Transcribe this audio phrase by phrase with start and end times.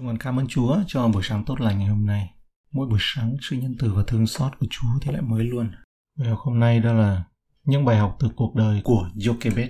[0.00, 2.30] Chúng con cảm ơn Chúa cho buổi sáng tốt lành ngày hôm nay.
[2.72, 5.70] Mỗi buổi sáng sự nhân từ và thương xót của Chúa thì lại mới luôn.
[6.18, 7.24] Bài học hôm nay đó là
[7.64, 9.68] những bài học từ cuộc đời của Jochebed.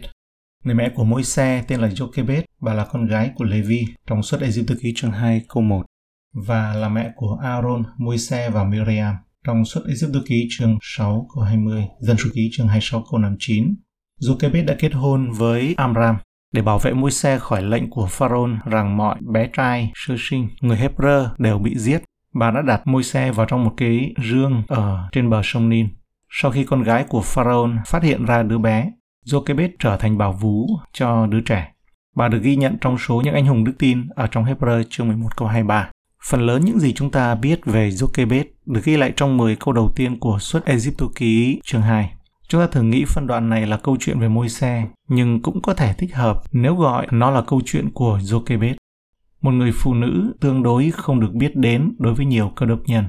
[0.64, 4.22] Người mẹ của môi xe tên là Jochebed, bà là con gái của Levi trong
[4.22, 5.86] suốt Ai Cập ký chương 2 câu 1
[6.32, 10.78] và là mẹ của Aaron, môi xe và Miriam trong suốt Ai Cập ký chương
[10.82, 13.74] 6 câu 20, dân số ký chương 26 câu 59.
[14.20, 16.16] Jochebed đã kết hôn với Amram,
[16.52, 20.48] để bảo vệ môi xe khỏi lệnh của Pharaoh rằng mọi bé trai sơ sinh
[20.60, 22.02] người Hebrew đều bị giết.
[22.34, 25.88] Bà đã đặt môi xe vào trong một cái rương ở trên bờ sông Nin.
[26.30, 28.90] Sau khi con gái của Pharaoh phát hiện ra đứa bé,
[29.26, 31.72] Jochebed trở thành bảo vú cho đứa trẻ.
[32.16, 35.08] Bà được ghi nhận trong số những anh hùng đức tin ở trong Hebrew chương
[35.08, 35.90] 11 câu 23.
[36.24, 39.74] Phần lớn những gì chúng ta biết về Jochebed được ghi lại trong 10 câu
[39.74, 42.10] đầu tiên của suốt Egypto ký chương 2.
[42.50, 45.62] Chúng ta thường nghĩ phân đoạn này là câu chuyện về môi xe, nhưng cũng
[45.62, 48.74] có thể thích hợp nếu gọi nó là câu chuyện của Jochebed,
[49.40, 52.80] một người phụ nữ tương đối không được biết đến đối với nhiều cơ đốc
[52.86, 53.04] nhân.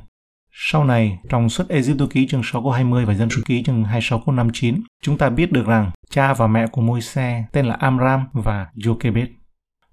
[0.52, 3.84] Sau này, trong suốt Egypto ký chương 6 câu 20 và dân số ký chương
[3.84, 7.66] 26 câu 59, chúng ta biết được rằng cha và mẹ của môi xe tên
[7.66, 9.28] là Amram và Jochebed.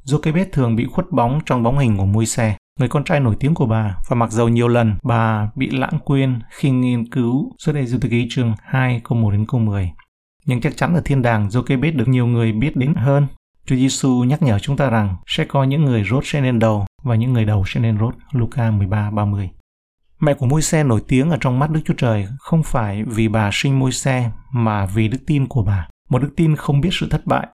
[0.04, 3.36] Jochebed thường bị khuất bóng trong bóng hình của môi xe người con trai nổi
[3.40, 7.52] tiếng của bà và mặc dầu nhiều lần, bà bị lãng quên khi nghiên cứu
[7.58, 9.90] xuất đây du ký chương 2 câu 1 đến câu 10.
[10.46, 13.26] Nhưng chắc chắn ở thiên đàng Jochebed được nhiều người biết đến hơn.
[13.66, 16.86] Chúa Giêsu nhắc nhở chúng ta rằng sẽ có những người rốt sẽ lên đầu
[17.02, 18.14] và những người đầu sẽ lên rốt.
[18.32, 19.50] Luca 13 30.
[20.20, 23.28] Mẹ của môi xe nổi tiếng ở trong mắt Đức Chúa Trời không phải vì
[23.28, 25.88] bà sinh môi xe mà vì đức tin của bà.
[26.10, 27.46] Một đức tin không biết sự thất bại.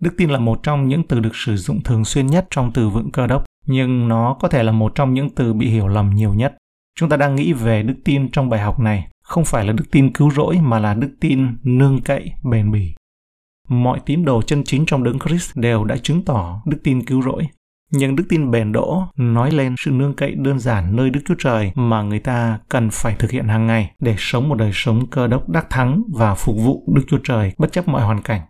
[0.00, 2.88] Đức tin là một trong những từ được sử dụng thường xuyên nhất trong từ
[2.88, 6.10] vựng cơ đốc nhưng nó có thể là một trong những từ bị hiểu lầm
[6.10, 6.56] nhiều nhất.
[6.98, 9.84] Chúng ta đang nghĩ về đức tin trong bài học này, không phải là đức
[9.90, 12.94] tin cứu rỗi mà là đức tin nương cậy, bền bỉ.
[13.68, 17.22] Mọi tín đồ chân chính trong đấng Christ đều đã chứng tỏ đức tin cứu
[17.22, 17.48] rỗi.
[17.90, 21.34] Nhưng đức tin bền đỗ nói lên sự nương cậy đơn giản nơi Đức Chúa
[21.38, 25.06] Trời mà người ta cần phải thực hiện hàng ngày để sống một đời sống
[25.06, 28.40] cơ đốc đắc thắng và phục vụ Đức Chúa Trời bất chấp mọi hoàn cảnh.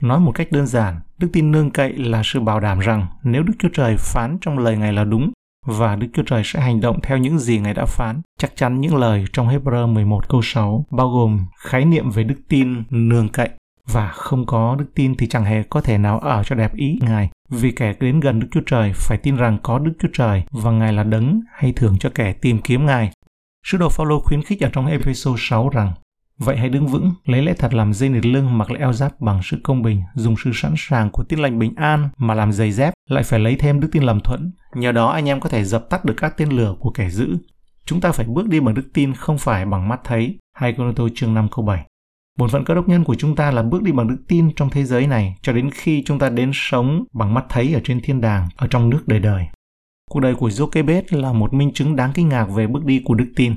[0.00, 3.42] Nói một cách đơn giản, đức tin nương cậy là sự bảo đảm rằng nếu
[3.42, 5.32] Đức Chúa Trời phán trong lời Ngài là đúng
[5.66, 8.20] và Đức Chúa Trời sẽ hành động theo những gì Ngài đã phán.
[8.38, 12.34] Chắc chắn những lời trong Hebrew 11 câu 6 bao gồm khái niệm về đức
[12.48, 13.48] tin nương cậy
[13.92, 16.98] và không có đức tin thì chẳng hề có thể nào ở cho đẹp ý
[17.02, 17.30] Ngài.
[17.48, 20.70] Vì kẻ đến gần Đức Chúa Trời phải tin rằng có Đức Chúa Trời và
[20.70, 23.10] Ngài là đấng hay thưởng cho kẻ tìm kiếm Ngài.
[23.66, 25.92] Sứ đồ Phaolô khuyến khích ở trong Ephesos 6 rằng
[26.44, 29.20] Vậy hãy đứng vững, lấy lẽ thật làm dây nịt lưng mặc lại eo giáp
[29.20, 32.52] bằng sự công bình, dùng sự sẵn sàng của tin lành bình an mà làm
[32.52, 34.52] giày dép, lại phải lấy thêm đức tin làm thuẫn.
[34.74, 37.36] Nhờ đó anh em có thể dập tắt được các tên lửa của kẻ dữ.
[37.84, 40.38] Chúng ta phải bước đi bằng đức tin không phải bằng mắt thấy.
[40.56, 41.84] Hai Cô chương 5 câu 7.
[42.38, 44.70] Bổn phận cơ đốc nhân của chúng ta là bước đi bằng đức tin trong
[44.70, 48.00] thế giới này cho đến khi chúng ta đến sống bằng mắt thấy ở trên
[48.00, 49.46] thiên đàng, ở trong nước đời đời.
[50.10, 53.14] Cuộc đời của Jochebed là một minh chứng đáng kinh ngạc về bước đi của
[53.14, 53.54] đức tin.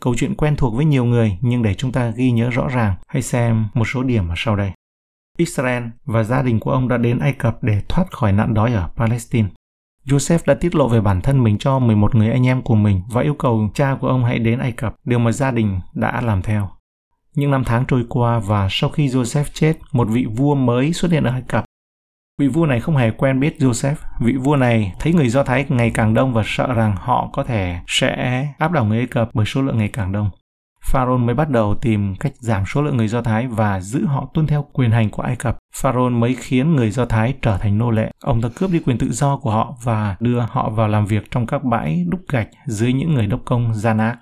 [0.00, 2.94] Câu chuyện quen thuộc với nhiều người nhưng để chúng ta ghi nhớ rõ ràng,
[3.08, 4.70] hãy xem một số điểm ở sau đây.
[5.38, 8.72] Israel và gia đình của ông đã đến Ai Cập để thoát khỏi nạn đói
[8.72, 9.48] ở Palestine.
[10.06, 13.02] Joseph đã tiết lộ về bản thân mình cho 11 người anh em của mình
[13.10, 16.20] và yêu cầu cha của ông hãy đến Ai Cập, điều mà gia đình đã
[16.20, 16.68] làm theo.
[17.34, 21.10] Những năm tháng trôi qua và sau khi Joseph chết, một vị vua mới xuất
[21.10, 21.64] hiện ở Ai Cập
[22.40, 23.94] Vị vua này không hề quen biết Joseph.
[24.20, 27.44] Vị vua này thấy người Do Thái ngày càng đông và sợ rằng họ có
[27.44, 30.30] thể sẽ áp đảo người Ai Cập bởi số lượng ngày càng đông.
[30.84, 34.30] Pharaoh mới bắt đầu tìm cách giảm số lượng người Do Thái và giữ họ
[34.34, 35.58] tuân theo quyền hành của Ai Cập.
[35.76, 38.10] Pharaoh mới khiến người Do Thái trở thành nô lệ.
[38.24, 41.30] Ông ta cướp đi quyền tự do của họ và đưa họ vào làm việc
[41.30, 44.18] trong các bãi đúc gạch dưới những người đốc công gian ác.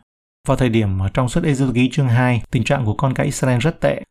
[0.48, 3.58] Vào thời điểm trong suốt Ê ký chương 2, tình trạng của con cái Israel
[3.58, 4.02] rất tệ.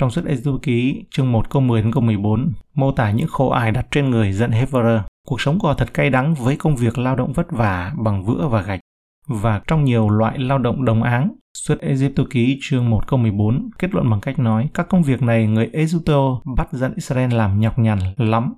[0.00, 3.50] Trong suốt Ê ký chương 1 câu 10 đến câu 14, mô tả những khổ
[3.50, 5.00] ải đặt trên người dẫn Hever.
[5.26, 8.24] Cuộc sống của họ thật cay đắng với công việc lao động vất vả bằng
[8.24, 8.80] vữa và gạch.
[9.26, 13.70] Và trong nhiều loại lao động đồng áng, Xuất Egypto ký chương 1 câu 14
[13.78, 17.60] kết luận bằng cách nói các công việc này người Egypto bắt dẫn Israel làm
[17.60, 18.54] nhọc nhằn lắm.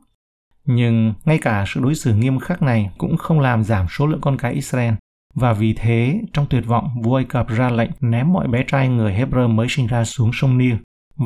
[0.64, 4.20] Nhưng ngay cả sự đối xử nghiêm khắc này cũng không làm giảm số lượng
[4.20, 4.94] con cái Israel.
[5.34, 8.88] Và vì thế, trong tuyệt vọng, vua Ai Cập ra lệnh ném mọi bé trai
[8.88, 10.74] người Hebrew mới sinh ra xuống sông Nil.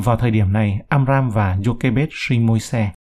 [0.05, 2.93] Vào thời điểm này, Amram và Jochebed sinh môi xe.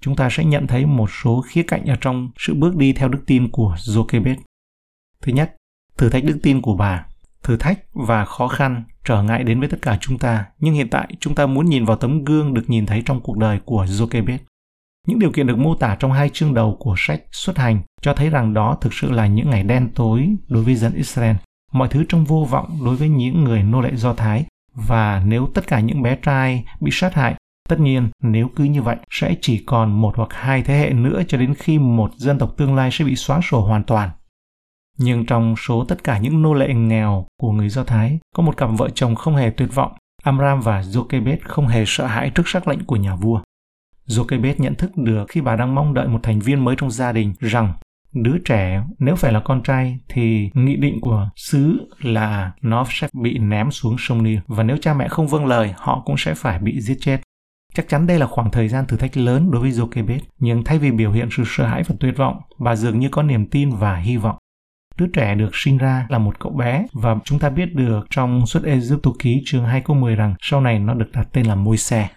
[0.00, 3.08] Chúng ta sẽ nhận thấy một số khía cạnh ở trong sự bước đi theo
[3.08, 4.36] đức tin của Jochebed.
[5.20, 5.56] Thứ nhất,
[5.96, 7.06] thử thách đức tin của bà.
[7.42, 10.88] Thử thách và khó khăn trở ngại đến với tất cả chúng ta, nhưng hiện
[10.90, 13.84] tại chúng ta muốn nhìn vào tấm gương được nhìn thấy trong cuộc đời của
[13.84, 14.38] Jochebed.
[15.06, 18.14] Những điều kiện được mô tả trong hai chương đầu của sách xuất hành cho
[18.14, 21.36] thấy rằng đó thực sự là những ngày đen tối đối với dân Israel.
[21.72, 25.48] Mọi thứ trong vô vọng đối với những người nô lệ Do Thái và nếu
[25.54, 27.36] tất cả những bé trai bị sát hại,
[27.68, 31.22] Tất nhiên, nếu cứ như vậy, sẽ chỉ còn một hoặc hai thế hệ nữa
[31.28, 34.10] cho đến khi một dân tộc tương lai sẽ bị xóa sổ hoàn toàn.
[34.98, 38.56] Nhưng trong số tất cả những nô lệ nghèo của người Do Thái, có một
[38.56, 39.92] cặp vợ chồng không hề tuyệt vọng.
[40.22, 43.40] Amram và Jochebed không hề sợ hãi trước sắc lệnh của nhà vua.
[44.06, 47.12] Jochebed nhận thức được khi bà đang mong đợi một thành viên mới trong gia
[47.12, 47.74] đình rằng
[48.14, 53.08] đứa trẻ nếu phải là con trai thì nghị định của xứ là nó sẽ
[53.22, 56.34] bị ném xuống sông Nil và nếu cha mẹ không vâng lời họ cũng sẽ
[56.34, 57.20] phải bị giết chết.
[57.74, 60.78] Chắc chắn đây là khoảng thời gian thử thách lớn đối với Jochebed, nhưng thay
[60.78, 63.70] vì biểu hiện sự sợ hãi và tuyệt vọng, bà dường như có niềm tin
[63.70, 64.36] và hy vọng.
[64.98, 68.46] Đứa trẻ được sinh ra là một cậu bé và chúng ta biết được trong
[68.46, 71.54] suất Egypto ký chương 2 câu 10 rằng sau này nó được đặt tên là
[71.54, 72.08] môi xe.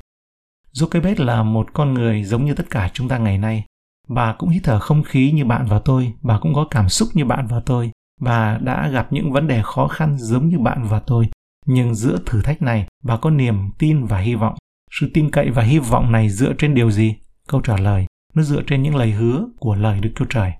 [0.73, 3.65] Jochebed là một con người giống như tất cả chúng ta ngày nay.
[4.07, 7.09] Bà cũng hít thở không khí như bạn và tôi, bà cũng có cảm xúc
[7.13, 7.91] như bạn và tôi.
[8.21, 11.29] Bà đã gặp những vấn đề khó khăn giống như bạn và tôi.
[11.65, 14.55] Nhưng giữa thử thách này, bà có niềm tin và hy vọng.
[14.91, 17.15] Sự tin cậy và hy vọng này dựa trên điều gì?
[17.47, 20.51] Câu trả lời, nó dựa trên những lời hứa của lời Đức Chúa Trời.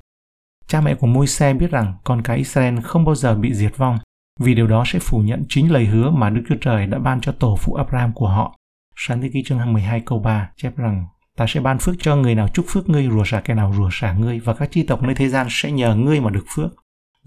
[0.67, 3.77] Cha mẹ của môi xe biết rằng con cái Israel không bao giờ bị diệt
[3.77, 3.97] vong,
[4.39, 7.21] vì điều đó sẽ phủ nhận chính lời hứa mà Đức Chúa Trời đã ban
[7.21, 8.55] cho tổ phụ Abraham của họ.
[8.95, 11.05] Sáng thế ký chương 12 câu 3 chép rằng
[11.37, 13.89] Ta sẽ ban phước cho người nào chúc phước ngươi, rủa xả kẻ nào rủa
[13.91, 16.71] xả ngươi, và các chi tộc nơi thế gian sẽ nhờ ngươi mà được phước.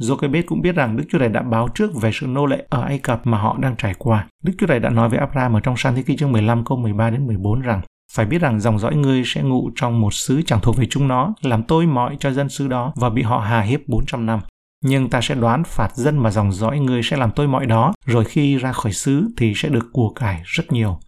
[0.00, 2.82] Jochebed cũng biết rằng Đức Chúa Trời đã báo trước về sự nô lệ ở
[2.82, 4.26] Ai Cập mà họ đang trải qua.
[4.42, 6.78] Đức Chúa Trời đã nói với Abraham ở trong San Thế Ký chương 15 câu
[6.78, 7.80] 13 đến 14 rằng
[8.12, 11.08] phải biết rằng dòng dõi ngươi sẽ ngụ trong một xứ chẳng thuộc về chúng
[11.08, 14.40] nó, làm tôi mọi cho dân xứ đó và bị họ hà hiếp 400 năm.
[14.84, 17.92] Nhưng ta sẽ đoán phạt dân mà dòng dõi ngươi sẽ làm tôi mọi đó,
[18.06, 20.98] rồi khi ra khỏi xứ thì sẽ được của cải rất nhiều.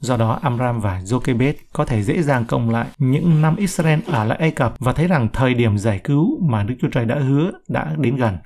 [0.00, 4.24] Do đó, Amram và Jochebed có thể dễ dàng cộng lại những năm Israel ở
[4.24, 7.18] lại Ai Cập và thấy rằng thời điểm giải cứu mà Đức Chúa Trời đã
[7.18, 8.38] hứa đã đến gần.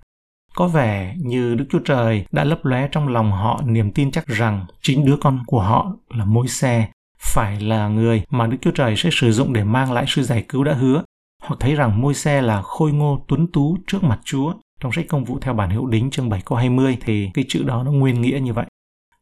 [0.54, 4.26] Có vẻ như Đức Chúa Trời đã lấp lóe trong lòng họ niềm tin chắc
[4.26, 6.88] rằng chính đứa con của họ là môi xe
[7.18, 10.44] phải là người mà Đức Chúa Trời sẽ sử dụng để mang lại sự giải
[10.48, 11.02] cứu đã hứa.
[11.42, 14.54] Họ thấy rằng môi xe là khôi ngô tuấn tú trước mặt Chúa.
[14.80, 17.62] Trong sách công vụ theo bản hiệu đính chương 7 câu 20 thì cái chữ
[17.62, 18.66] đó nó nguyên nghĩa như vậy.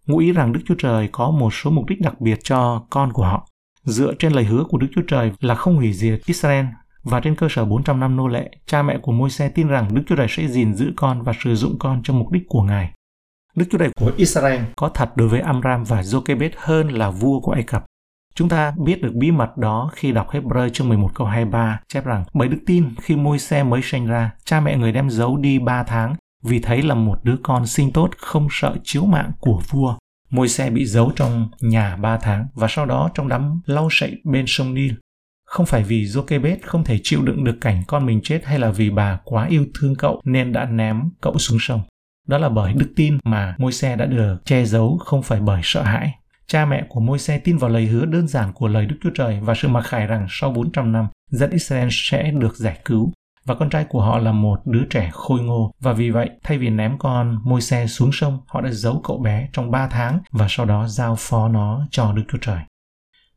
[0.06, 3.12] Ngụ ý rằng Đức Chúa Trời có một số mục đích đặc biệt cho con
[3.12, 3.46] của họ.
[3.84, 6.66] Dựa trên lời hứa của Đức Chúa Trời là không hủy diệt Israel
[7.02, 9.94] và trên cơ sở 400 năm nô lệ, cha mẹ của môi xe tin rằng
[9.94, 12.62] Đức Chúa Trời sẽ gìn giữ con và sử dụng con cho mục đích của
[12.62, 12.92] Ngài.
[13.56, 17.40] Đức Chúa Trời của Israel có thật đối với Amram và Jochebed hơn là vua
[17.40, 17.84] của Ai Cập.
[18.34, 22.04] Chúng ta biết được bí mật đó khi đọc Hebrew chương 11 câu 23 chép
[22.04, 25.36] rằng bởi đức tin khi môi xe mới sinh ra, cha mẹ người đem giấu
[25.36, 29.32] đi 3 tháng vì thấy là một đứa con sinh tốt không sợ chiếu mạng
[29.40, 29.96] của vua.
[30.30, 34.20] Môi xe bị giấu trong nhà 3 tháng và sau đó trong đám lau sậy
[34.24, 34.92] bên sông Nil.
[35.44, 38.70] Không phải vì Jochebed không thể chịu đựng được cảnh con mình chết hay là
[38.70, 41.82] vì bà quá yêu thương cậu nên đã ném cậu xuống sông.
[42.28, 45.60] Đó là bởi đức tin mà môi xe đã được che giấu không phải bởi
[45.64, 46.14] sợ hãi.
[46.46, 49.10] Cha mẹ của môi xe tin vào lời hứa đơn giản của lời Đức Chúa
[49.14, 53.12] Trời và sự mặc khải rằng sau 400 năm, dân Israel sẽ được giải cứu.
[53.50, 56.58] Và con trai của họ là một đứa trẻ khôi ngô và vì vậy thay
[56.58, 60.18] vì ném con môi xe xuống sông, họ đã giấu cậu bé trong 3 tháng
[60.32, 62.58] và sau đó giao phó nó cho Đức Chúa Trời.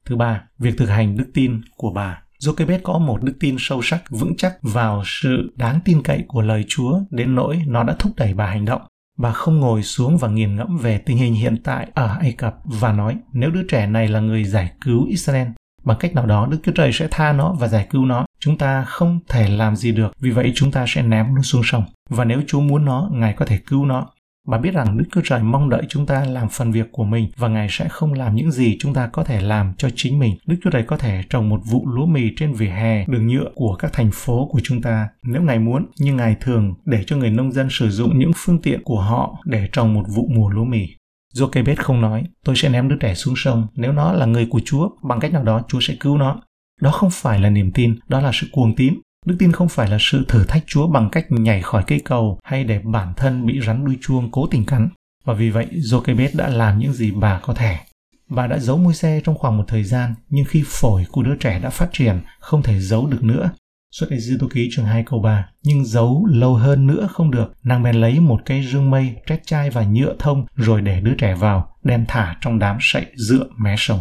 [0.05, 2.21] Thứ ba, việc thực hành đức tin của bà.
[2.39, 6.41] Jochebed có một đức tin sâu sắc, vững chắc vào sự đáng tin cậy của
[6.41, 8.81] lời Chúa đến nỗi nó đã thúc đẩy bà hành động.
[9.17, 12.55] Bà không ngồi xuống và nghiền ngẫm về tình hình hiện tại ở Ai Cập
[12.63, 15.47] và nói nếu đứa trẻ này là người giải cứu Israel,
[15.83, 18.25] bằng cách nào đó Đức Chúa Trời sẽ tha nó và giải cứu nó.
[18.43, 21.61] Chúng ta không thể làm gì được, vì vậy chúng ta sẽ ném nó xuống
[21.65, 21.83] sông.
[22.09, 24.07] Và nếu Chúa muốn nó, Ngài có thể cứu nó.
[24.47, 27.29] Bà biết rằng Đức Chúa Trời mong đợi chúng ta làm phần việc của mình
[27.37, 30.37] và Ngài sẽ không làm những gì chúng ta có thể làm cho chính mình.
[30.47, 33.49] Đức Chúa Trời có thể trồng một vụ lúa mì trên vỉa hè, đường nhựa
[33.55, 37.17] của các thành phố của chúng ta nếu Ngài muốn, nhưng Ngài thường để cho
[37.17, 40.49] người nông dân sử dụng những phương tiện của họ để trồng một vụ mùa
[40.49, 40.87] lúa mì.
[41.35, 44.61] Jochebed không nói, tôi sẽ ném đứa trẻ xuống sông nếu nó là người của
[44.65, 46.41] Chúa, bằng cách nào đó Chúa sẽ cứu nó.
[46.83, 48.93] Đó không phải là niềm tin, đó là sự cuồng tín.
[49.25, 52.39] Đức tin không phải là sự thử thách Chúa bằng cách nhảy khỏi cây cầu
[52.43, 54.89] hay để bản thân bị rắn đuôi chuông cố tình cắn.
[55.25, 57.77] Và vì vậy, Jochebed đã làm những gì bà có thể.
[58.29, 61.35] Bà đã giấu môi xe trong khoảng một thời gian, nhưng khi phổi của đứa
[61.35, 63.49] trẻ đã phát triển, không thể giấu được nữa.
[63.91, 65.45] Xuất hiện dư tô ký chương 2 câu 3.
[65.63, 69.45] Nhưng giấu lâu hơn nữa không được, nàng bèn lấy một cây rương mây, trét
[69.45, 73.47] chai và nhựa thông rồi để đứa trẻ vào, đem thả trong đám sậy dựa
[73.63, 73.99] mé sông.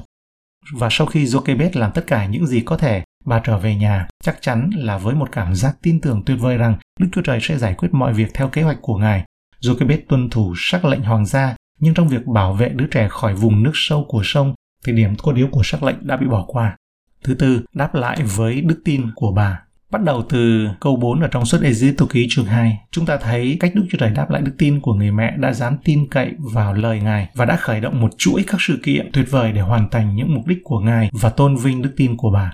[0.72, 4.08] Và sau khi Jokebet làm tất cả những gì có thể, bà trở về nhà,
[4.24, 7.38] chắc chắn là với một cảm giác tin tưởng tuyệt vời rằng Đức Chúa Trời
[7.42, 9.24] sẽ giải quyết mọi việc theo kế hoạch của Ngài.
[9.60, 13.34] Jokebet tuân thủ sắc lệnh hoàng gia, nhưng trong việc bảo vệ đứa trẻ khỏi
[13.34, 14.54] vùng nước sâu của sông,
[14.86, 16.76] thì điểm cốt yếu của sắc lệnh đã bị bỏ qua.
[17.24, 19.62] Thứ tư, đáp lại với đức tin của bà.
[19.92, 23.56] Bắt đầu từ câu 4 ở trong suất Ê-díp-tô ký chương 2, chúng ta thấy
[23.60, 26.32] cách Đức Chúa Trời đáp lại đức tin của người mẹ đã dám tin cậy
[26.38, 29.60] vào lời Ngài và đã khởi động một chuỗi các sự kiện tuyệt vời để
[29.60, 32.52] hoàn thành những mục đích của Ngài và tôn vinh đức tin của bà.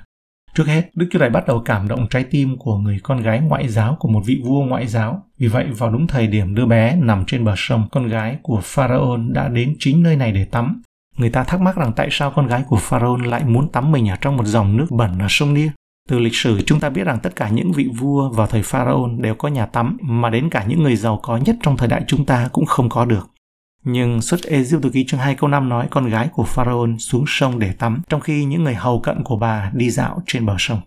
[0.55, 3.41] Trước hết, Đức Chúa Trời bắt đầu cảm động trái tim của người con gái
[3.41, 5.23] ngoại giáo của một vị vua ngoại giáo.
[5.39, 8.61] Vì vậy, vào đúng thời điểm đứa bé nằm trên bờ sông, con gái của
[8.63, 10.83] Pharaoh đã đến chính nơi này để tắm.
[11.17, 14.09] Người ta thắc mắc rằng tại sao con gái của Pharaoh lại muốn tắm mình
[14.09, 15.71] ở trong một dòng nước bẩn ở sông Nia.
[16.09, 19.11] Từ lịch sử chúng ta biết rằng tất cả những vị vua vào thời Pharaoh
[19.19, 22.03] đều có nhà tắm mà đến cả những người giàu có nhất trong thời đại
[22.07, 23.31] chúng ta cũng không có được.
[23.85, 27.59] Nhưng xuất Egypto ký chương 2 câu 5 nói con gái của Pharaoh xuống sông
[27.59, 30.81] để tắm, trong khi những người hầu cận của bà đi dạo trên bờ sông.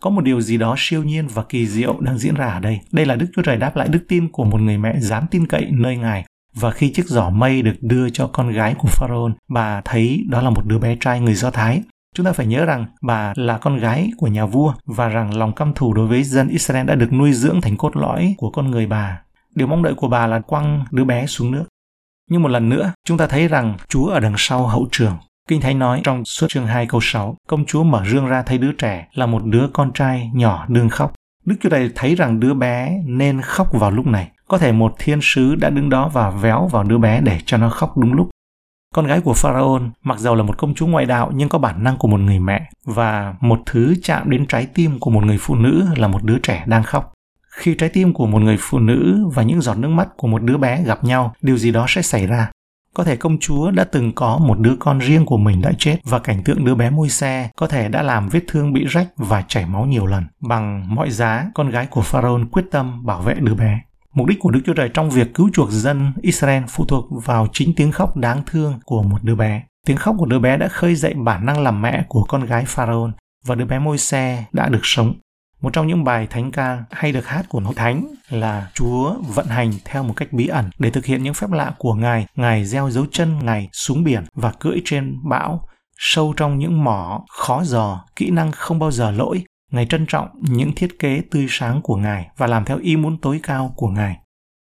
[0.00, 2.80] Có một điều gì đó siêu nhiên và kỳ diệu đang diễn ra ở đây.
[2.92, 5.46] Đây là Đức Chúa Trời đáp lại đức tin của một người mẹ dám tin
[5.46, 6.24] cậy nơi Ngài.
[6.54, 10.42] Và khi chiếc giỏ mây được đưa cho con gái của Pharaoh, bà thấy đó
[10.42, 11.82] là một đứa bé trai người Do Thái.
[12.16, 15.52] Chúng ta phải nhớ rằng bà là con gái của nhà vua và rằng lòng
[15.52, 18.70] căm thù đối với dân Israel đã được nuôi dưỡng thành cốt lõi của con
[18.70, 19.20] người bà.
[19.54, 21.64] Điều mong đợi của bà là quăng đứa bé xuống nước.
[22.30, 25.16] Nhưng một lần nữa, chúng ta thấy rằng Chúa ở đằng sau hậu trường.
[25.48, 28.58] Kinh Thánh nói trong suốt chương 2 câu 6, công chúa mở rương ra thấy
[28.58, 31.12] đứa trẻ là một đứa con trai nhỏ đương khóc.
[31.44, 34.30] Đức Chúa Trời thấy rằng đứa bé nên khóc vào lúc này.
[34.48, 37.56] Có thể một thiên sứ đã đứng đó và véo vào đứa bé để cho
[37.56, 38.28] nó khóc đúng lúc.
[38.96, 41.84] Con gái của Pharaoh, mặc dầu là một công chúa ngoại đạo nhưng có bản
[41.84, 45.38] năng của một người mẹ và một thứ chạm đến trái tim của một người
[45.40, 47.12] phụ nữ là một đứa trẻ đang khóc.
[47.50, 50.42] Khi trái tim của một người phụ nữ và những giọt nước mắt của một
[50.42, 52.50] đứa bé gặp nhau, điều gì đó sẽ xảy ra.
[52.94, 55.96] Có thể công chúa đã từng có một đứa con riêng của mình đã chết
[56.04, 59.08] và cảnh tượng đứa bé môi xe có thể đã làm vết thương bị rách
[59.16, 60.24] và chảy máu nhiều lần.
[60.40, 63.80] Bằng mọi giá, con gái của Pharaoh quyết tâm bảo vệ đứa bé.
[64.16, 67.46] Mục đích của Đức Chúa Trời trong việc cứu chuộc dân Israel phụ thuộc vào
[67.52, 69.62] chính tiếng khóc đáng thương của một đứa bé.
[69.86, 72.64] Tiếng khóc của đứa bé đã khơi dậy bản năng làm mẹ của con gái
[72.66, 73.10] Pharaoh
[73.44, 75.14] và đứa bé môi xe đã được sống.
[75.60, 79.46] Một trong những bài thánh ca hay được hát của Hội Thánh là Chúa vận
[79.46, 82.26] hành theo một cách bí ẩn để thực hiện những phép lạ của Ngài.
[82.36, 85.68] Ngài gieo dấu chân Ngài xuống biển và cưỡi trên bão,
[85.98, 89.44] sâu trong những mỏ khó dò, kỹ năng không bao giờ lỗi.
[89.76, 93.20] Ngài trân trọng những thiết kế tươi sáng của Ngài và làm theo ý muốn
[93.20, 94.16] tối cao của Ngài.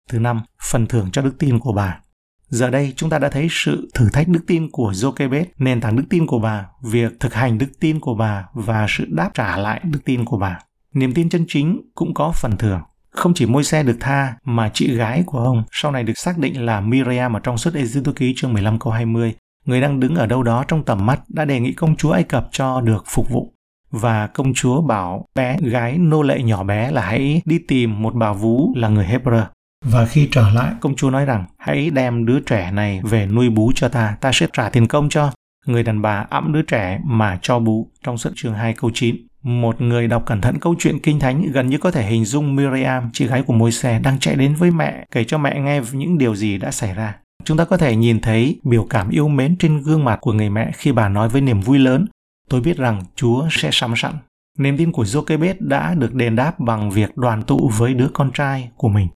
[0.08, 0.40] Thứ năm,
[0.70, 2.00] phần thưởng cho đức tin của bà.
[2.48, 5.96] Giờ đây chúng ta đã thấy sự thử thách đức tin của Jochebed, nền tảng
[5.96, 9.56] đức tin của bà, việc thực hành đức tin của bà và sự đáp trả
[9.56, 10.58] lại đức tin của bà.
[10.94, 12.80] Niềm tin chân chính cũng có phần thưởng.
[13.10, 16.38] Không chỉ môi xe được tha mà chị gái của ông sau này được xác
[16.38, 19.34] định là Miriam ở trong suốt Ê-díp-tô ký chương 15 câu 20.
[19.64, 22.22] Người đang đứng ở đâu đó trong tầm mắt đã đề nghị công chúa Ai
[22.22, 23.54] Cập cho được phục vụ.
[23.90, 28.14] Và công chúa bảo bé gái nô lệ nhỏ bé là hãy đi tìm một
[28.14, 29.44] bà vú là người Hebrew.
[29.84, 33.50] Và khi trở lại, công chúa nói rằng hãy đem đứa trẻ này về nuôi
[33.50, 35.32] bú cho ta, ta sẽ trả tiền công cho.
[35.66, 39.16] Người đàn bà ẵm đứa trẻ mà cho bú trong suất chương 2 câu 9.
[39.42, 42.56] Một người đọc cẩn thận câu chuyện kinh thánh gần như có thể hình dung
[42.56, 46.18] Miriam, chị gái của Môi-se, đang chạy đến với mẹ, kể cho mẹ nghe những
[46.18, 47.14] điều gì đã xảy ra.
[47.44, 50.50] Chúng ta có thể nhìn thấy biểu cảm yêu mến trên gương mặt của người
[50.50, 52.06] mẹ khi bà nói với niềm vui lớn,
[52.50, 54.14] tôi biết rằng Chúa sẽ sắm sẵn.
[54.58, 58.30] Niềm tin của Jochebed đã được đền đáp bằng việc đoàn tụ với đứa con
[58.32, 59.08] trai của mình.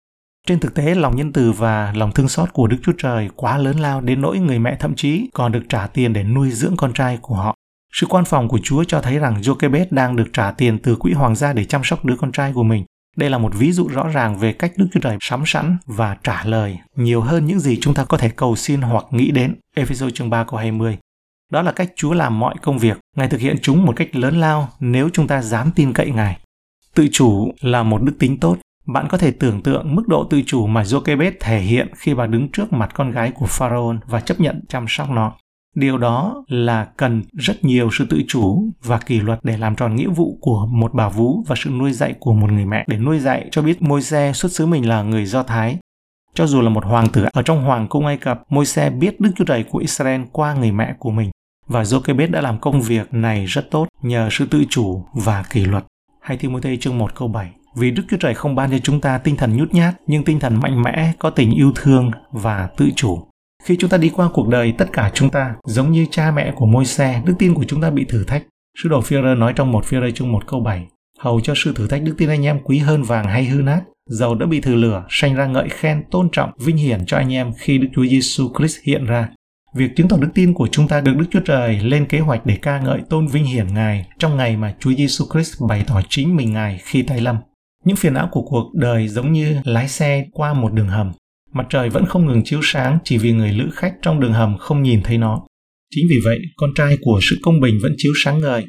[0.46, 3.58] Trên thực tế, lòng nhân từ và lòng thương xót của Đức Chúa Trời quá
[3.58, 6.76] lớn lao đến nỗi người mẹ thậm chí còn được trả tiền để nuôi dưỡng
[6.76, 7.54] con trai của họ.
[7.92, 11.12] Sự quan phòng của Chúa cho thấy rằng Jochebed đang được trả tiền từ quỹ
[11.12, 12.84] hoàng gia để chăm sóc đứa con trai của mình.
[13.16, 16.16] Đây là một ví dụ rõ ràng về cách Đức Chúa Trời sắm sẵn và
[16.22, 19.54] trả lời nhiều hơn những gì chúng ta có thể cầu xin hoặc nghĩ đến.
[19.76, 20.98] Ephesos chương 3 câu 20.
[21.54, 22.98] Đó là cách Chúa làm mọi công việc.
[23.16, 26.38] Ngài thực hiện chúng một cách lớn lao nếu chúng ta dám tin cậy Ngài.
[26.94, 28.56] Tự chủ là một đức tính tốt.
[28.86, 32.26] Bạn có thể tưởng tượng mức độ tự chủ mà Jochebed thể hiện khi bà
[32.26, 35.32] đứng trước mặt con gái của Pharaoh và chấp nhận chăm sóc nó.
[35.74, 39.96] Điều đó là cần rất nhiều sự tự chủ và kỷ luật để làm tròn
[39.96, 42.98] nghĩa vụ của một bà vú và sự nuôi dạy của một người mẹ để
[42.98, 45.78] nuôi dạy cho biết môi xe xuất xứ mình là người Do Thái.
[46.34, 49.20] Cho dù là một hoàng tử ở trong hoàng cung Ai Cập, môi xe biết
[49.20, 51.30] Đức Chúa Trời của Israel qua người mẹ của mình.
[51.66, 55.64] Và Jochebed đã làm công việc này rất tốt nhờ sự tự chủ và kỷ
[55.64, 55.84] luật.
[56.20, 59.18] Hay Timothée chương 1 câu 7 Vì Đức Chúa Trời không ban cho chúng ta
[59.18, 62.90] tinh thần nhút nhát, nhưng tinh thần mạnh mẽ, có tình yêu thương và tự
[62.96, 63.26] chủ.
[63.64, 66.52] Khi chúng ta đi qua cuộc đời, tất cả chúng ta, giống như cha mẹ
[66.56, 68.42] của môi xe, đức tin của chúng ta bị thử thách.
[68.82, 70.86] Sứ đồ Führer nói trong một Führer chương một câu 7,
[71.18, 73.80] hầu cho sự thử thách đức tin anh em quý hơn vàng hay hư nát,
[74.06, 77.32] dầu đã bị thử lửa, sanh ra ngợi khen, tôn trọng, vinh hiển cho anh
[77.32, 79.28] em khi Đức Chúa Giêsu Christ hiện ra.
[79.74, 82.46] Việc chứng tỏ đức tin của chúng ta được Đức Chúa Trời lên kế hoạch
[82.46, 86.00] để ca ngợi tôn vinh hiển Ngài trong ngày mà Chúa Giêsu Christ bày tỏ
[86.08, 87.36] chính mình Ngài khi tái lâm.
[87.84, 91.12] Những phiền não của cuộc đời giống như lái xe qua một đường hầm,
[91.52, 94.56] mặt trời vẫn không ngừng chiếu sáng chỉ vì người lữ khách trong đường hầm
[94.58, 95.46] không nhìn thấy nó.
[95.94, 98.66] Chính vì vậy, con trai của sự công bình vẫn chiếu sáng ngời.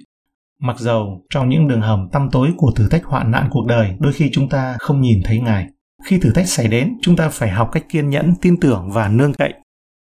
[0.62, 3.92] Mặc dầu trong những đường hầm tăm tối của thử thách hoạn nạn cuộc đời,
[4.00, 5.66] đôi khi chúng ta không nhìn thấy Ngài.
[6.06, 9.10] Khi thử thách xảy đến, chúng ta phải học cách kiên nhẫn, tin tưởng và
[9.10, 9.54] nương cậy.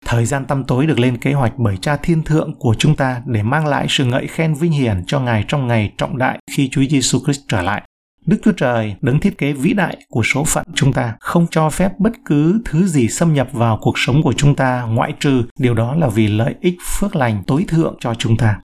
[0.05, 3.21] Thời gian tăm tối được lên kế hoạch bởi Cha Thiên Thượng của chúng ta
[3.25, 6.69] để mang lại sự ngợi khen vinh hiển cho Ngài trong ngày trọng đại khi
[6.71, 7.81] Chúa Giêsu Christ trở lại.
[8.25, 11.69] Đức Chúa Trời, đấng thiết kế vĩ đại của số phận chúng ta, không cho
[11.69, 15.43] phép bất cứ thứ gì xâm nhập vào cuộc sống của chúng ta ngoại trừ
[15.59, 18.59] điều đó là vì lợi ích phước lành tối thượng cho chúng ta.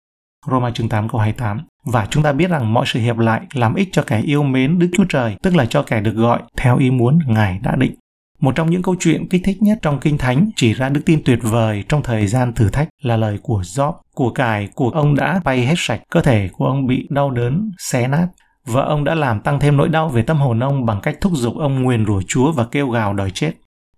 [0.50, 3.74] Roma chương 8 câu 28 Và chúng ta biết rằng mọi sự hiệp lại làm
[3.74, 6.78] ích cho kẻ yêu mến Đức Chúa Trời, tức là cho kẻ được gọi theo
[6.78, 7.94] ý muốn Ngài đã định.
[8.40, 11.22] Một trong những câu chuyện kích thích nhất trong Kinh Thánh chỉ ra đức tin
[11.24, 13.92] tuyệt vời trong thời gian thử thách là lời của Job.
[14.14, 17.70] Của cải của ông đã bay hết sạch, cơ thể của ông bị đau đớn,
[17.78, 18.28] xé nát.
[18.66, 21.32] vợ ông đã làm tăng thêm nỗi đau về tâm hồn ông bằng cách thúc
[21.36, 23.52] giục ông nguyền rủa Chúa và kêu gào đòi chết.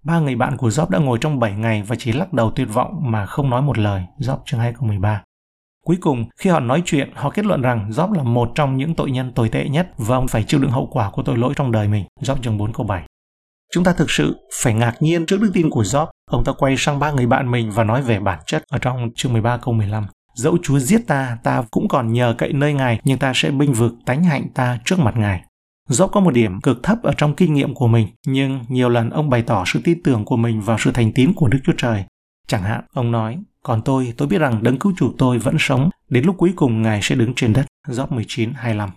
[0.05, 2.69] Ba người bạn của Job đã ngồi trong 7 ngày và chỉ lắc đầu tuyệt
[2.73, 4.05] vọng mà không nói một lời.
[4.19, 5.23] Job chương 2 câu 13.
[5.85, 8.95] Cuối cùng, khi họ nói chuyện, họ kết luận rằng Job là một trong những
[8.95, 11.53] tội nhân tồi tệ nhất và ông phải chịu đựng hậu quả của tội lỗi
[11.57, 12.05] trong đời mình.
[12.21, 13.03] Job chương 4 câu 7.
[13.73, 16.07] Chúng ta thực sự phải ngạc nhiên trước đức tin của Job.
[16.31, 19.11] Ông ta quay sang ba người bạn mình và nói về bản chất ở trong
[19.15, 20.07] chương 13 câu 15.
[20.35, 23.73] Dẫu Chúa giết ta, ta cũng còn nhờ cậy nơi Ngài, nhưng ta sẽ binh
[23.73, 25.43] vực tánh hạnh ta trước mặt Ngài.
[25.89, 29.11] Job có một điểm cực thấp ở trong kinh nghiệm của mình, nhưng nhiều lần
[29.11, 31.73] ông bày tỏ sự tin tưởng của mình vào sự thành tín của Đức Chúa
[31.77, 32.05] Trời.
[32.47, 35.91] Chẳng hạn, ông nói, còn tôi, tôi biết rằng đấng cứu chủ tôi vẫn sống,
[36.09, 37.67] đến lúc cuối cùng Ngài sẽ đứng trên đất.
[37.89, 38.91] Job 19, 25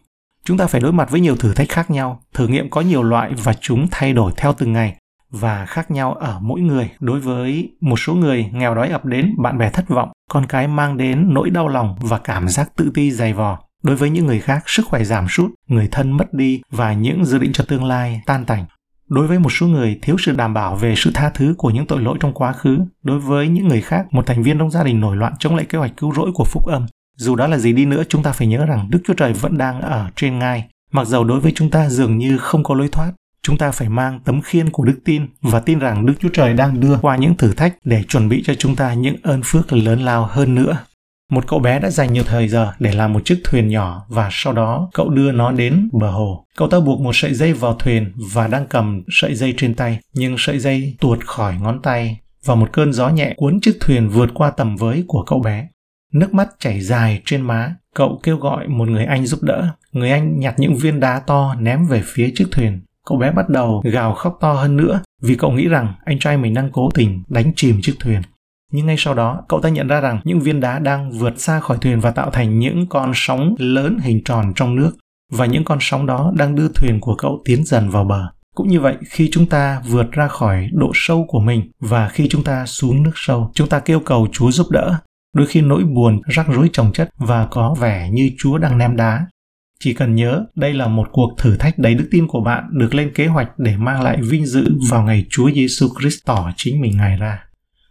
[0.45, 3.03] Chúng ta phải đối mặt với nhiều thử thách khác nhau, thử nghiệm có nhiều
[3.03, 4.95] loại và chúng thay đổi theo từng ngày
[5.31, 6.89] và khác nhau ở mỗi người.
[6.99, 10.67] Đối với một số người, nghèo đói ập đến, bạn bè thất vọng, con cái
[10.67, 13.59] mang đến nỗi đau lòng và cảm giác tự ti dày vò.
[13.83, 17.25] Đối với những người khác, sức khỏe giảm sút, người thân mất đi và những
[17.25, 18.65] dự định cho tương lai tan tành.
[19.09, 21.87] Đối với một số người, thiếu sự đảm bảo về sự tha thứ của những
[21.87, 22.79] tội lỗi trong quá khứ.
[23.03, 25.65] Đối với những người khác, một thành viên trong gia đình nổi loạn chống lại
[25.65, 26.85] kế hoạch cứu rỗi của phúc âm.
[27.17, 29.57] Dù đó là gì đi nữa, chúng ta phải nhớ rằng Đức Chúa Trời vẫn
[29.57, 30.65] đang ở trên ngai.
[30.91, 33.11] Mặc dầu đối với chúng ta dường như không có lối thoát,
[33.43, 36.53] chúng ta phải mang tấm khiên của đức tin và tin rằng Đức Chúa Trời
[36.53, 39.73] đang đưa qua những thử thách để chuẩn bị cho chúng ta những ơn phước
[39.73, 40.77] lớn lao hơn nữa.
[41.31, 44.29] Một cậu bé đã dành nhiều thời giờ để làm một chiếc thuyền nhỏ và
[44.31, 46.45] sau đó cậu đưa nó đến bờ hồ.
[46.57, 49.99] Cậu ta buộc một sợi dây vào thuyền và đang cầm sợi dây trên tay,
[50.13, 54.09] nhưng sợi dây tuột khỏi ngón tay và một cơn gió nhẹ cuốn chiếc thuyền
[54.09, 55.67] vượt qua tầm với của cậu bé.
[56.13, 59.69] Nước mắt chảy dài trên má, cậu kêu gọi một người anh giúp đỡ.
[59.91, 62.81] Người anh nhặt những viên đá to ném về phía chiếc thuyền.
[63.07, 66.37] Cậu bé bắt đầu gào khóc to hơn nữa vì cậu nghĩ rằng anh trai
[66.37, 68.21] mình đang cố tình đánh chìm chiếc thuyền.
[68.71, 71.59] Nhưng ngay sau đó, cậu ta nhận ra rằng những viên đá đang vượt xa
[71.59, 74.91] khỏi thuyền và tạo thành những con sóng lớn hình tròn trong nước.
[75.31, 78.27] Và những con sóng đó đang đưa thuyền của cậu tiến dần vào bờ.
[78.55, 82.27] Cũng như vậy, khi chúng ta vượt ra khỏi độ sâu của mình và khi
[82.29, 84.97] chúng ta xuống nước sâu, chúng ta kêu cầu Chúa giúp đỡ.
[85.33, 88.95] Đôi khi nỗi buồn, rắc rối chồng chất và có vẻ như Chúa đang ném
[88.95, 89.25] đá.
[89.79, 92.95] Chỉ cần nhớ, đây là một cuộc thử thách đầy đức tin của bạn được
[92.95, 96.81] lên kế hoạch để mang lại vinh dự vào ngày Chúa Giêsu Christ tỏ chính
[96.81, 97.39] mình Ngài ra.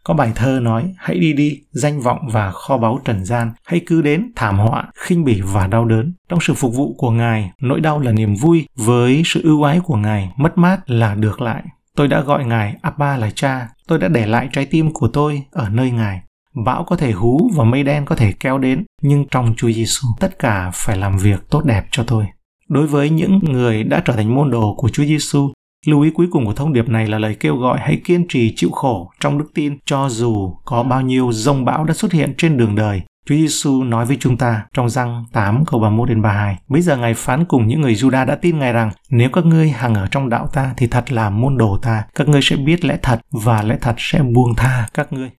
[0.04, 3.80] Có bài thơ nói, hãy đi đi, danh vọng và kho báu trần gian, hãy
[3.86, 6.14] cứ đến thảm họa, khinh bỉ và đau đớn.
[6.28, 9.80] Trong sự phục vụ của Ngài, nỗi đau là niềm vui, với sự ưu ái
[9.84, 11.62] của Ngài, mất mát là được lại.
[11.96, 15.42] Tôi đã gọi Ngài Abba là cha, tôi đã để lại trái tim của tôi
[15.50, 16.20] ở nơi Ngài.
[16.54, 20.08] Bão có thể hú và mây đen có thể kéo đến, nhưng trong Chúa Giêsu
[20.20, 22.26] tất cả phải làm việc tốt đẹp cho tôi.
[22.68, 25.52] Đối với những người đã trở thành môn đồ của Chúa Giêsu,
[25.86, 28.52] lưu ý cuối cùng của thông điệp này là lời kêu gọi hãy kiên trì
[28.56, 32.34] chịu khổ trong đức tin cho dù có bao nhiêu rông bão đã xuất hiện
[32.38, 33.02] trên đường đời.
[33.26, 36.58] Chúa Giêsu nói với chúng ta trong răng 8 câu 31 đến 32.
[36.68, 39.70] Bây giờ Ngài phán cùng những người Juda đã tin Ngài rằng nếu các ngươi
[39.70, 42.04] hằng ở trong đạo ta thì thật là môn đồ ta.
[42.14, 45.30] Các ngươi sẽ biết lẽ thật và lẽ thật sẽ buông tha các ngươi.